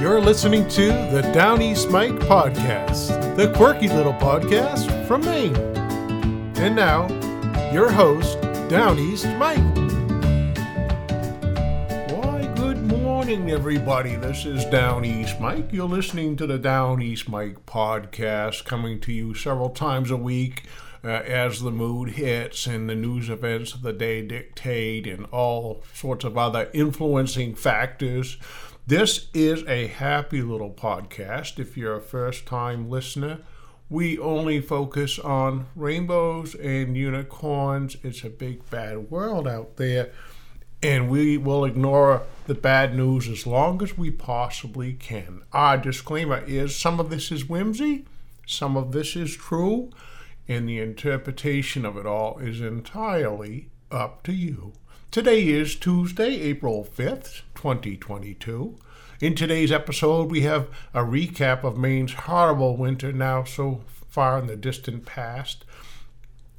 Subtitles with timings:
[0.00, 5.54] You're listening to the Down East Mike podcast, the quirky little podcast from Maine.
[6.56, 7.06] And now,
[7.70, 8.40] your host,
[8.70, 9.58] Down East Mike.
[12.12, 14.16] Why, good morning, everybody.
[14.16, 15.70] This is Down East Mike.
[15.70, 20.62] You're listening to the Down East Mike podcast, coming to you several times a week.
[21.02, 25.82] Uh, as the mood hits and the news events of the day dictate, and all
[25.94, 28.36] sorts of other influencing factors
[28.90, 31.60] this is a happy little podcast.
[31.60, 33.38] If you're a first time listener,
[33.88, 37.96] we only focus on rainbows and unicorns.
[38.02, 40.10] It's a big bad world out there,
[40.82, 45.42] and we will ignore the bad news as long as we possibly can.
[45.52, 48.06] Our disclaimer is some of this is whimsy,
[48.44, 49.90] some of this is true,
[50.48, 54.72] and the interpretation of it all is entirely up to you.
[55.10, 58.78] Today is Tuesday, April 5th, 2022.
[59.20, 64.46] In today's episode, we have a recap of Maine's horrible winter now so far in
[64.46, 65.64] the distant past.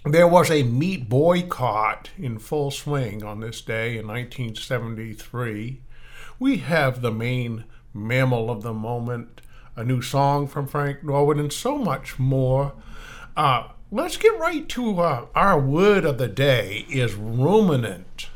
[0.03, 5.79] There was a meat boycott in full swing on this day in 1973.
[6.38, 7.63] We have the Maine
[7.94, 9.39] mammal of the moment,
[9.77, 12.73] a new song from Frank Norwood, and so much more.
[13.38, 18.27] Uh, let's get right to uh, our word of the day is ruminant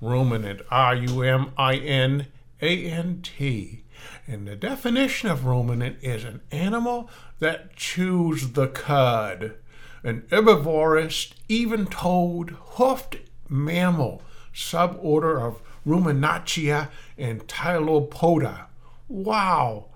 [0.00, 2.26] ruminant, R U M I N
[2.60, 3.84] A N T.
[4.26, 9.54] And the definition of ruminant is an animal that chews the cud,
[10.02, 13.16] an herbivorous, even toed, hoofed
[13.48, 14.22] mammal,
[14.52, 18.66] suborder of Ruminantia and Tylopoda.
[19.08, 19.86] Wow!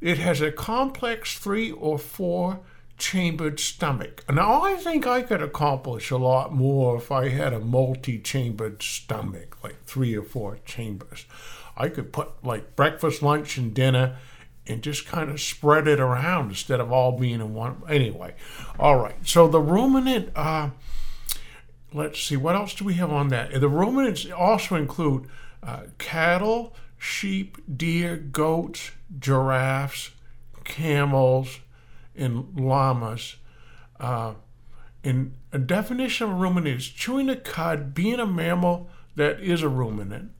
[0.00, 2.60] It has a complex three or four
[3.02, 4.24] chambered stomach.
[4.32, 8.80] Now, I think I could accomplish a lot more if I had a multi chambered
[8.80, 11.26] stomach, like three or four chambers.
[11.76, 14.18] I could put like breakfast, lunch, and dinner
[14.68, 17.82] and just kind of spread it around instead of all being in one.
[17.88, 18.34] Anyway,
[18.78, 19.16] all right.
[19.26, 20.70] So the ruminant, uh,
[21.92, 23.60] let's see, what else do we have on that?
[23.60, 25.26] The ruminants also include
[25.60, 30.10] uh, cattle, sheep, deer, goats, giraffes,
[30.62, 31.58] camels,
[32.14, 33.36] in llamas.
[33.98, 34.34] Uh,
[35.02, 39.68] in a definition of ruminant is chewing a cud, being a mammal that is a
[39.68, 40.32] ruminant,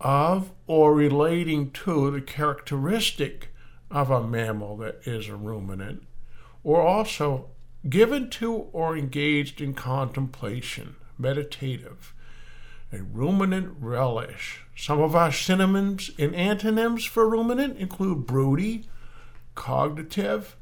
[0.00, 3.48] of or relating to the characteristic
[3.90, 6.04] of a mammal that is a ruminant,
[6.62, 7.50] or also
[7.88, 12.14] given to or engaged in contemplation, meditative.
[12.92, 14.62] A ruminant relish.
[14.74, 18.86] Some of our synonyms and antonyms for ruminant include broody,
[19.54, 20.56] cognitive,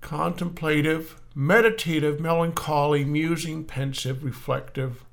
[0.00, 5.04] contemplative, meditative, melancholy, musing, pensive, reflective,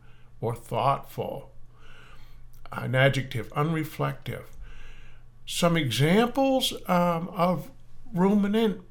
[0.42, 1.52] or thoughtful.
[2.72, 4.44] An adjective, unreflective.
[5.46, 7.72] Some examples um, of
[8.14, 8.82] ruminant.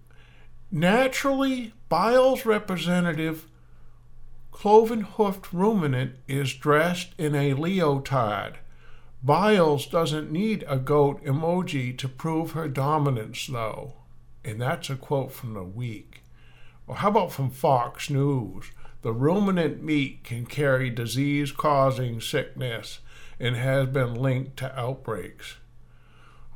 [0.71, 3.47] Naturally, Biles' representative
[4.51, 8.55] cloven hoofed ruminant is dressed in a leotard.
[9.23, 13.93] Biles doesn't need a goat emoji to prove her dominance, though.
[14.47, 16.23] And that's a quote from the week.
[16.87, 18.71] Or how about from Fox News?
[19.03, 23.01] The ruminant meat can carry disease causing sickness
[23.41, 25.57] and has been linked to outbreaks.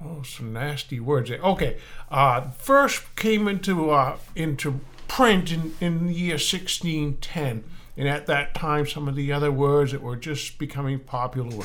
[0.02, 1.40] Oh, some nasty words there.
[1.40, 1.78] Okay,
[2.10, 7.64] uh, first came into uh, into print in, in the year 1610,
[7.96, 11.64] and at that time, some of the other words that were just becoming popular were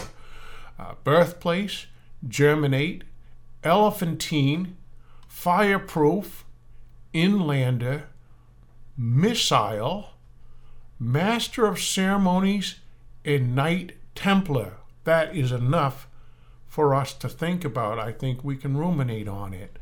[0.78, 1.86] uh, birthplace,
[2.28, 3.06] germinate,
[3.64, 4.76] elephantine,
[5.36, 6.46] fireproof,
[7.14, 8.06] inlander,
[8.98, 10.12] missile,
[10.98, 12.80] master of ceremonies,
[13.26, 14.78] and knight templar.
[15.04, 16.08] That is enough
[16.66, 18.00] for us to think about.
[18.00, 19.78] I think we can ruminate on it.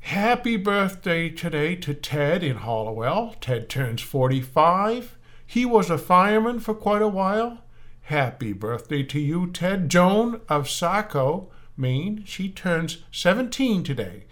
[0.00, 3.36] Happy birthday today to Ted in Hallowell.
[3.40, 5.16] Ted turns 45.
[5.46, 7.58] He was a fireman for quite a while.
[8.04, 9.90] Happy birthday to you, Ted.
[9.90, 12.24] Joan of Saco, Maine.
[12.26, 14.24] She turns 17 today.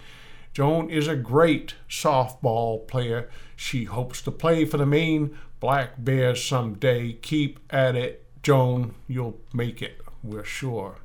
[0.56, 3.28] Joan is a great softball player.
[3.56, 7.12] She hopes to play for the Maine Black Bears someday.
[7.12, 8.94] Keep at it, Joan.
[9.06, 11.00] You'll make it, we're sure.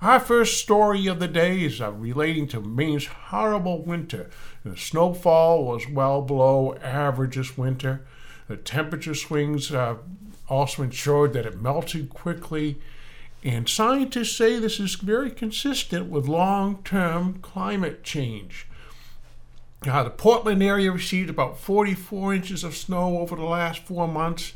[0.00, 4.30] Our first story of the day is uh, relating to Maine's horrible winter.
[4.64, 8.04] The snowfall was well below average this winter.
[8.48, 9.98] The temperature swings uh,
[10.48, 12.80] also ensured that it melted quickly.
[13.44, 18.66] And scientists say this is very consistent with long term climate change.
[19.86, 24.52] Uh, the Portland area received about 44 inches of snow over the last four months,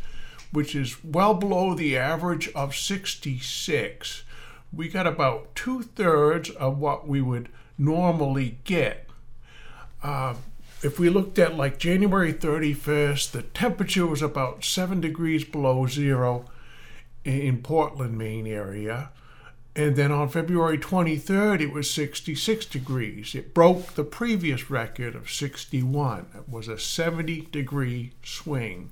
[0.53, 4.23] which is well below the average of 66.
[4.73, 9.09] We got about two thirds of what we would normally get.
[10.03, 10.35] Uh,
[10.83, 16.45] if we looked at like January 31st, the temperature was about 7 degrees below zero
[17.25, 19.11] in Portland, Maine area.
[19.77, 23.35] And then on February 23rd, it was 66 degrees.
[23.35, 26.29] It broke the previous record of 61.
[26.35, 28.91] It was a 70 degree swing.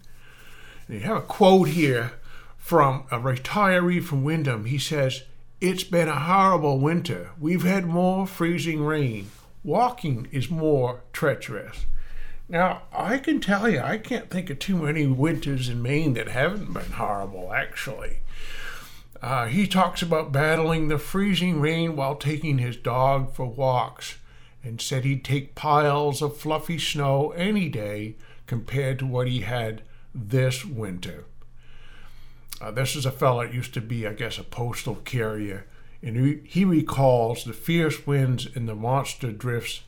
[0.87, 2.13] And you have a quote here
[2.59, 4.67] from a retiree from Windham.
[4.67, 5.23] He says,
[5.59, 7.31] It's been a horrible winter.
[7.41, 9.31] We've had more freezing rain.
[9.65, 11.87] Walking is more treacherous.
[12.47, 16.29] Now, I can tell you, I can't think of too many winters in Maine that
[16.29, 18.19] haven't been horrible, actually.
[19.23, 24.19] Uh, he talks about battling the freezing rain while taking his dog for walks
[24.63, 28.17] and said he'd take piles of fluffy snow any day
[28.47, 29.83] compared to what he had
[30.15, 31.25] this winter.
[32.61, 35.67] Uh, this is a fellow that used to be, I guess, a postal carrier,
[36.03, 39.83] and he, he recalls the fierce winds and the monster drifts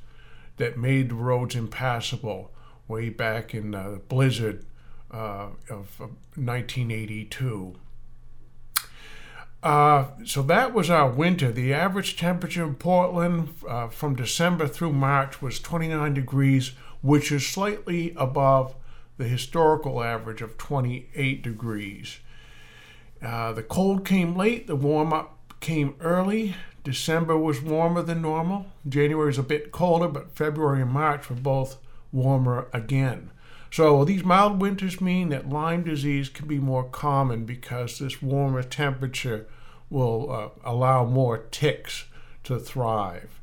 [0.56, 2.50] that made the roads impassable
[2.88, 4.64] way back in the blizzard
[5.11, 6.00] uh, of
[6.34, 7.76] 1982.
[9.62, 11.50] Uh, so that was our winter.
[11.50, 16.72] The average temperature in Portland uh, from December through March was 29 degrees,
[17.02, 18.74] which is slightly above
[19.16, 22.18] the historical average of 28 degrees.
[23.22, 26.54] Uh, the cold came late, the warm up came early.
[26.84, 28.66] December was warmer than normal.
[28.88, 31.78] January is a bit colder, but February and March were both
[32.12, 33.30] warmer again.
[33.70, 38.62] So these mild winters mean that Lyme disease can be more common because this warmer
[38.62, 39.46] temperature
[39.90, 42.06] will uh, allow more ticks
[42.44, 43.40] to thrive.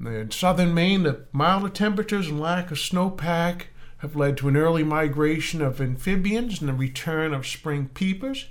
[0.00, 3.66] In southern Maine, the milder temperatures and lack of snowpack
[3.98, 8.46] have led to an early migration of amphibians and the return of spring peepers.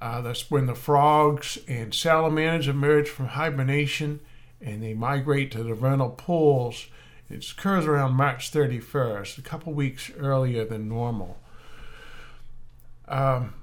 [0.00, 4.20] Uh, that's when the frogs and salamanders emerge from hibernation
[4.60, 6.86] and they migrate to the vernal pools.
[7.30, 11.38] It occurs around March 31st, a couple weeks earlier than normal.
[13.06, 13.54] Um,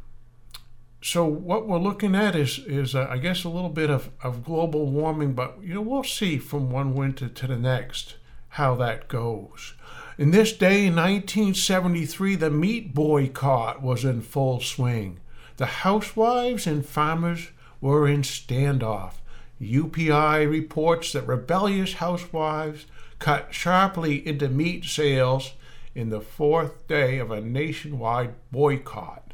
[1.01, 4.44] so what we're looking at is is uh, I guess a little bit of, of
[4.44, 8.15] global warming, but you know we'll see from one winter to the next
[8.50, 9.73] how that goes.
[10.18, 15.19] In this day, in 1973, the meat boycott was in full swing.
[15.57, 17.50] The housewives and farmers
[17.81, 19.15] were in standoff.
[19.61, 22.85] UPI reports that rebellious housewives
[23.19, 25.53] cut sharply into meat sales
[25.94, 29.31] in the fourth day of a nationwide boycott.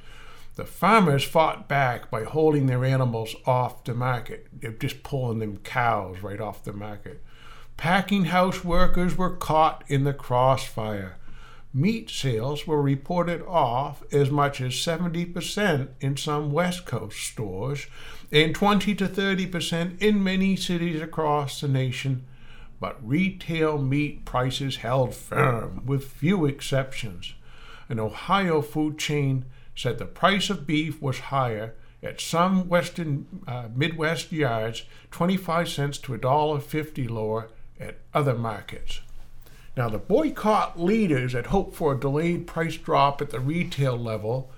[0.56, 4.48] The farmers fought back by holding their animals off the market.
[4.54, 7.24] They're just pulling them cows right off the market.
[7.78, 11.18] Packing house workers were caught in the crossfire.
[11.74, 17.88] Meat sales were reported off as much as 70% in some West Coast stores
[18.31, 22.25] and 20 to 30% in many cities across the nation.
[22.81, 27.36] But retail meat prices held firm, with few exceptions.
[27.88, 29.45] An Ohio food chain
[29.75, 35.98] said the price of beef was higher at some western uh, Midwest yards, 25 cents
[36.00, 37.50] to $1.50 lower
[37.80, 39.01] at other markets.
[39.77, 44.51] Now, the boycott leaders had hoped for a delayed price drop at the retail level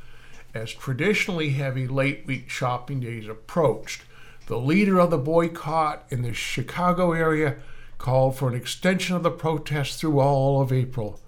[0.54, 4.04] as traditionally heavy late week shopping days approached.
[4.48, 7.58] The leader of the boycott in the Chicago area
[8.04, 11.22] called for an extension of the protest through all of April.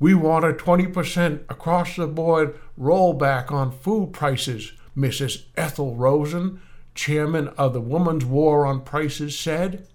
[0.00, 5.44] We want a 20% across the board rollback on food prices, Mrs.
[5.56, 6.60] Ethel Rosen,
[6.96, 9.86] chairman of the Women's War on Prices, said.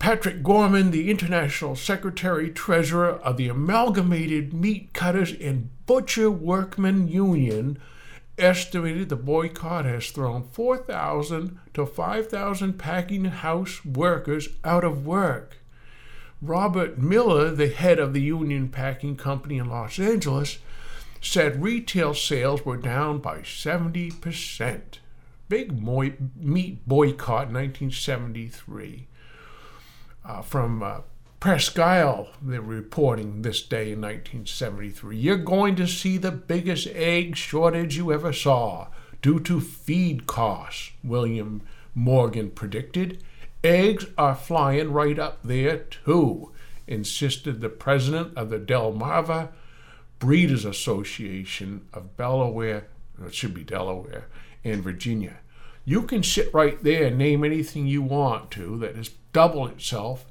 [0.00, 7.78] Patrick Gorman, the International Secretary Treasurer of the Amalgamated Meat Cutters and Butcher Workmen Union,
[8.38, 15.58] estimated the boycott has thrown 4,000 to 5,000 packing house workers out of work.
[16.42, 20.58] Robert Miller, the head of the Union Packing Company in Los Angeles,
[21.20, 24.80] said retail sales were down by 70%.
[25.48, 29.06] Big meat boycott 1973.
[30.24, 31.00] Uh, from uh,
[31.46, 35.16] Presque Isle, they're reporting this day in 1973.
[35.16, 38.88] You're going to see the biggest egg shortage you ever saw
[39.22, 41.62] due to feed costs, William
[41.94, 43.22] Morgan predicted.
[43.62, 46.50] Eggs are flying right up there, too,
[46.88, 49.50] insisted the president of the Delmarva
[50.18, 52.88] Breeders Association of Delaware,
[53.24, 54.26] it should be Delaware,
[54.64, 55.36] and Virginia.
[55.84, 60.26] You can sit right there and name anything you want to that has doubled itself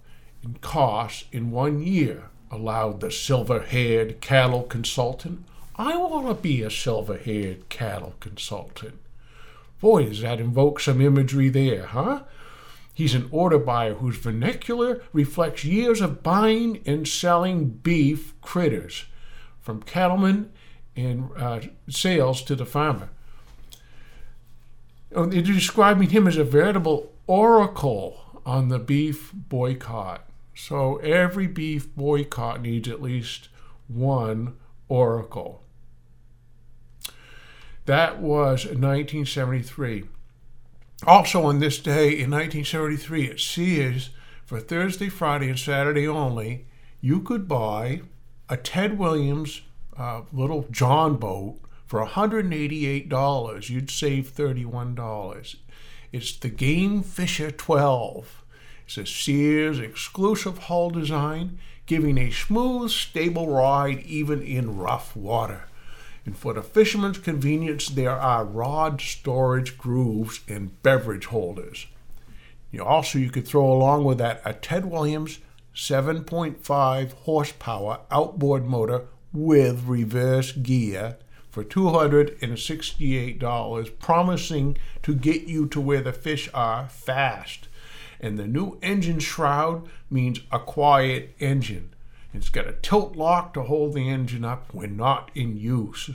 [0.46, 5.44] in cost in one year, allowed the silver haired cattle consultant.
[5.76, 9.00] I want to be a silver haired cattle consultant.
[9.82, 12.24] Boy, does that invoke some imagery there, huh?
[12.94, 19.06] He's an order buyer whose vernacular reflects years of buying and selling beef critters,
[19.60, 20.52] from cattlemen
[20.96, 21.60] and uh,
[21.90, 23.10] sales to the farmer.
[25.12, 30.22] They're describing him as a veritable oracle on the beef boycott.
[30.56, 33.50] So every beef boycott needs at least
[33.88, 34.56] one
[34.88, 35.62] oracle.
[37.86, 40.06] That was 1973.
[41.06, 44.10] Also, on this day in 1973 at Sears,
[44.46, 46.66] for Thursday, Friday, and Saturday only,
[47.02, 48.02] you could buy
[48.48, 49.62] a Ted Williams
[49.98, 53.70] uh, little John boat for $188.
[53.70, 55.56] You'd save $31.
[56.12, 58.45] It's the Game Fisher 12.
[58.86, 65.66] It's a Sears exclusive hull design, giving a smooth, stable ride even in rough water.
[66.26, 71.88] And for the fisherman's convenience, there are rod storage grooves and beverage holders.
[72.72, 75.40] You also, you could throw along with that a Ted Williams
[75.76, 81.18] 7.5 horsepower outboard motor with reverse gear
[81.50, 87.70] for $268, promising to get you to where the fish are fast.
[88.20, 91.94] And the new engine shroud means a quiet engine.
[92.34, 96.10] It's got a tilt lock to hold the engine up when not in use.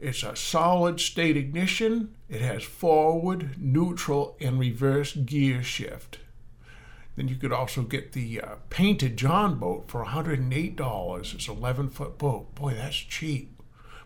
[0.00, 2.14] It's a solid state ignition.
[2.28, 6.18] It has forward, neutral, and reverse gear shift.
[7.16, 11.34] Then you could also get the uh, painted John boat for $108.
[11.34, 12.54] It's 11 foot boat.
[12.54, 13.57] Boy, that's cheap.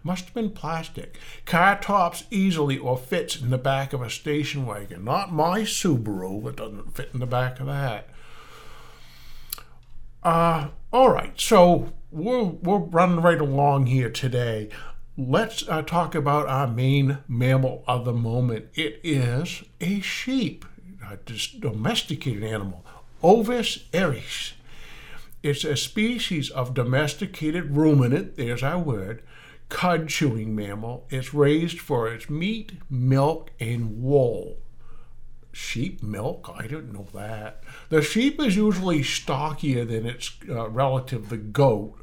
[0.04, 1.16] Must have been plastic.
[1.44, 5.04] Car tops easily or fits in the back of a station wagon.
[5.04, 8.08] Not my Subaru, it doesn't fit in the back of that.
[10.22, 14.68] Uh, all right, so we're, we're running right along here today.
[15.16, 18.66] Let's uh, talk about our Maine mammal of the moment.
[18.74, 20.64] It is a sheep,
[21.08, 21.18] a
[21.58, 22.84] domesticated animal,
[23.22, 24.54] Ovis aries.
[25.42, 29.22] It's a species of domesticated ruminant, there's our word,
[29.72, 31.06] cud chewing mammal.
[31.08, 34.58] It's raised for its meat, milk, and wool.
[35.50, 36.50] Sheep milk?
[36.54, 37.64] I didn't know that.
[37.88, 41.94] The sheep is usually stockier than its uh, relative, the goat.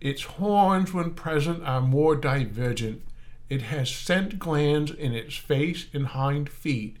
[0.00, 3.02] Its horns, when present, are more divergent.
[3.48, 6.96] It has scent glands in its face and hind feet,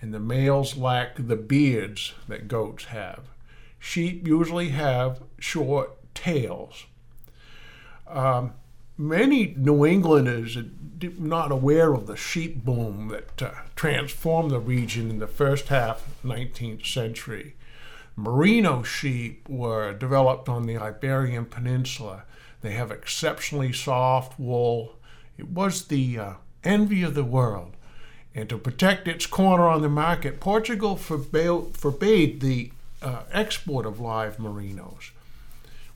[0.00, 3.28] and the males lack the beards that goats have.
[3.78, 6.86] Sheep usually have short tails.
[8.08, 8.54] Um,
[8.96, 10.66] many New Englanders are
[11.18, 16.06] not aware of the sheep boom that uh, transformed the region in the first half
[16.06, 17.54] of the 19th century.
[18.16, 22.24] Merino sheep were developed on the Iberian Peninsula.
[22.60, 24.96] They have exceptionally soft wool.
[25.38, 26.32] It was the uh,
[26.62, 27.72] envy of the world.
[28.34, 32.70] And to protect its corner on the market, Portugal forbade, forbade the
[33.02, 35.10] uh, export of live merinos.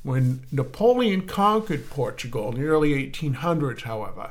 [0.06, 4.30] When Napoleon conquered Portugal in the early 1800s, however,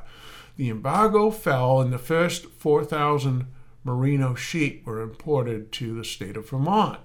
[0.56, 3.46] the embargo fell and the first 4,000
[3.84, 7.02] merino sheep were imported to the state of Vermont.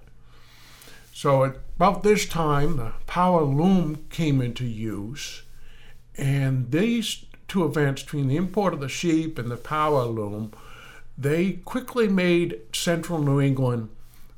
[1.12, 5.42] So at about this time, the power loom came into use,
[6.16, 10.52] and these two events between the import of the sheep and the power loom,
[11.18, 13.88] they quickly made central New England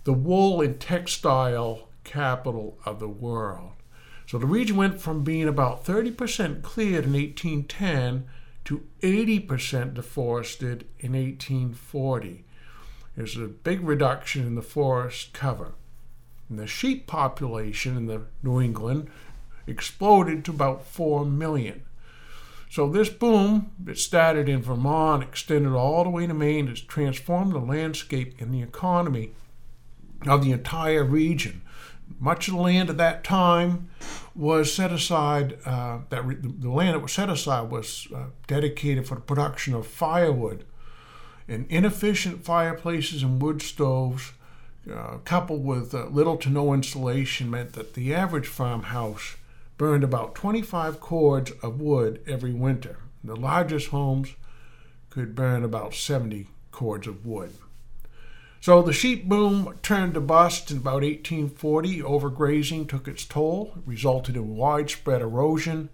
[0.04, 3.72] the wool and textile capital of the world.
[4.32, 8.24] So the region went from being about 30% cleared in 1810
[8.64, 12.42] to 80% deforested in 1840.
[13.14, 15.74] There's a big reduction in the forest cover.
[16.48, 19.10] And the sheep population in the New England
[19.66, 21.82] exploded to about 4 million.
[22.70, 27.52] So this boom that started in Vermont, extended all the way to Maine, has transformed
[27.52, 29.32] the landscape and the economy
[30.26, 31.60] of the entire region.
[32.18, 33.88] Much of the land at that time
[34.34, 39.06] was set aside, uh, that re- the land that was set aside was uh, dedicated
[39.06, 40.64] for the production of firewood.
[41.48, 44.32] And inefficient fireplaces and wood stoves,
[44.90, 49.36] uh, coupled with uh, little to no insulation, meant that the average farmhouse
[49.76, 52.98] burned about 25 cords of wood every winter.
[53.24, 54.34] The largest homes
[55.10, 57.52] could burn about 70 cords of wood.
[58.62, 62.00] So the sheep boom turned to bust in about 1840.
[62.02, 65.88] Overgrazing took its toll, resulted in widespread erosion,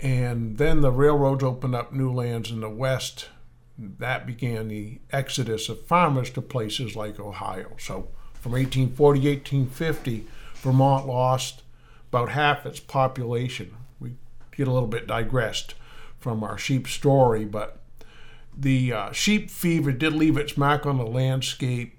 [0.00, 3.28] and then the railroads opened up new lands in the west.
[3.76, 7.72] That began the exodus of farmers to places like Ohio.
[7.78, 10.26] So from 1840 to 1850,
[10.62, 11.64] Vermont lost
[12.08, 13.76] about half its population.
[14.00, 14.14] We
[14.56, 15.74] get a little bit digressed
[16.18, 17.82] from our sheep story, but
[18.58, 21.94] the uh, sheep fever did leave its mark on the landscape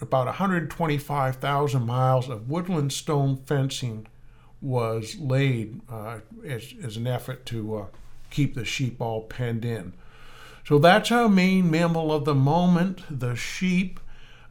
[0.00, 4.06] about 125,000 miles of woodland stone fencing
[4.60, 7.86] was laid uh, as, as an effort to uh,
[8.30, 9.92] keep the sheep all penned in.
[10.64, 13.98] So that's our Maine mammal of the moment, the sheep.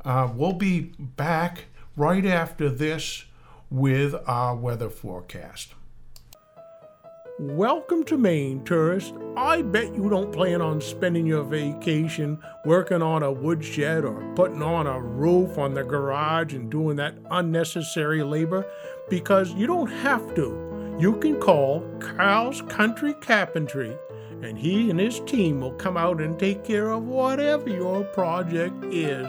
[0.04, 1.66] Uh, we'll be back
[1.96, 3.26] right after this
[3.70, 5.74] with our weather forecast.
[7.42, 9.16] Welcome to Maine, tourist.
[9.36, 14.62] I bet you don't plan on spending your vacation working on a woodshed or putting
[14.62, 18.64] on a roof on the garage and doing that unnecessary labor
[19.10, 20.96] because you don't have to.
[21.00, 23.98] You can call Carl's Country Carpentry
[24.44, 28.84] and he and his team will come out and take care of whatever your project
[28.92, 29.26] is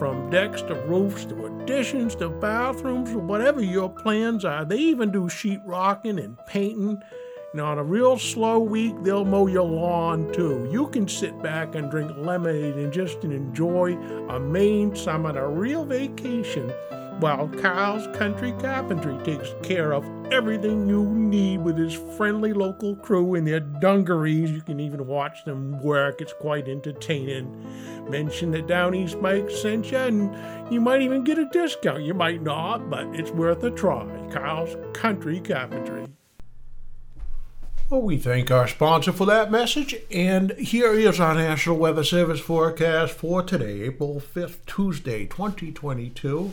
[0.00, 4.64] from decks to roofs to additions to bathrooms or whatever your plans are.
[4.64, 7.00] They even do sheetrocking and painting.
[7.60, 10.68] On a real slow week, they'll mow your lawn too.
[10.70, 13.96] You can sit back and drink lemonade and just enjoy
[14.28, 16.72] a Maine summer, a real vacation
[17.20, 23.34] while Carl's Country Carpentry takes care of everything you need with his friendly local crew
[23.34, 24.50] in their dungarees.
[24.50, 27.50] You can even watch them work, it's quite entertaining.
[28.10, 32.02] Mention that Down East Mike sent you, and you might even get a discount.
[32.02, 34.06] You might not, but it's worth a try.
[34.30, 36.06] Carl's Country Carpentry.
[37.88, 42.40] Well, we thank our sponsor for that message, and here is our National Weather Service
[42.40, 46.50] forecast for today, April 5th, Tuesday, 2022.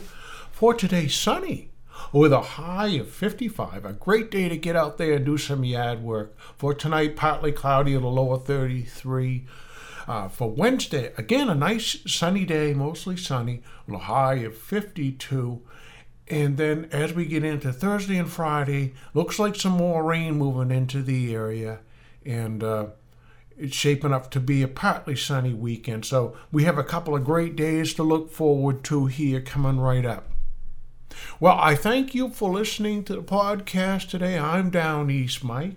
[0.52, 1.70] For today, sunny
[2.12, 3.84] with a high of 55.
[3.84, 6.38] A great day to get out there and do some yard work.
[6.56, 9.44] For tonight, partly cloudy at a low of 33.
[10.06, 15.62] Uh, for Wednesday, again, a nice sunny day, mostly sunny, with a high of 52.
[16.28, 20.74] And then as we get into Thursday and Friday, looks like some more rain moving
[20.74, 21.80] into the area.
[22.24, 22.86] And uh,
[23.58, 26.06] it's shaping up to be a partly sunny weekend.
[26.06, 30.04] So we have a couple of great days to look forward to here coming right
[30.04, 30.30] up.
[31.38, 34.38] Well, I thank you for listening to the podcast today.
[34.38, 35.76] I'm Down East Mike.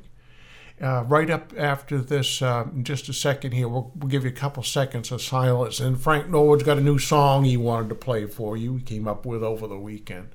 [0.80, 4.30] Uh, right up after this, uh, in just a second here, we'll, we'll, give you
[4.30, 5.80] a couple seconds of silence.
[5.80, 9.08] And Frank Norwood's got a new song he wanted to play for you, he came
[9.08, 10.30] up with over the weekend.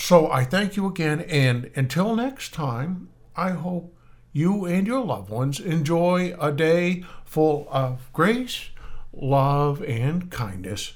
[0.00, 1.20] So I thank you again.
[1.22, 3.94] And until next time, I hope
[4.32, 8.70] you and your loved ones enjoy a day full of grace,
[9.12, 10.94] love, and kindness.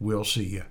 [0.00, 0.64] We'll see you.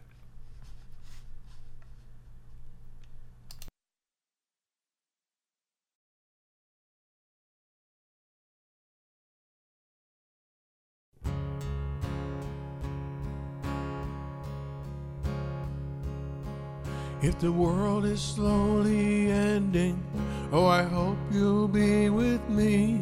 [17.39, 20.03] The world is slowly ending,
[20.51, 22.99] oh, I hope you'll be with me.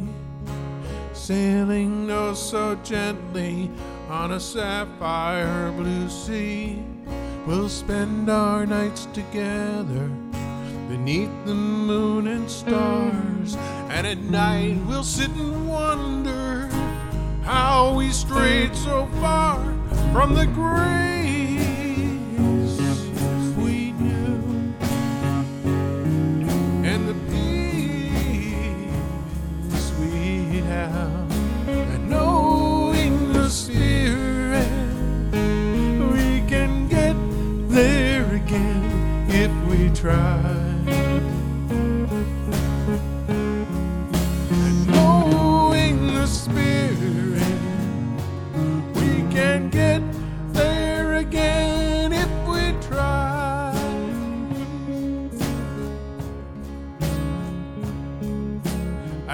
[1.12, 3.68] Sailing oh so gently
[4.08, 6.80] on a sapphire blue sea.
[7.46, 10.08] We'll spend our nights together
[10.88, 13.56] beneath the moon and stars.
[13.90, 16.68] And at night we'll sit and wonder
[17.42, 19.58] how we strayed so far
[20.12, 21.37] from the grave.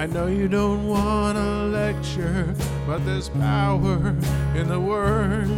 [0.05, 2.53] I know you don't want a lecture,
[2.85, 4.15] but there's power
[4.53, 5.49] in the words.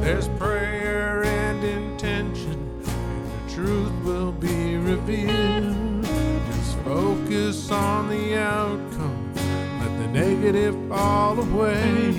[0.00, 2.52] There's prayer and intention,
[2.86, 6.04] and the truth will be revealed.
[6.04, 9.34] Just focus on the outcome,
[9.80, 12.14] let the negative fall away.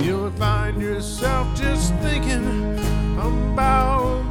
[0.00, 2.78] You'll find yourself just thinking
[3.18, 4.27] about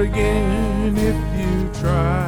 [0.00, 2.19] again if you try.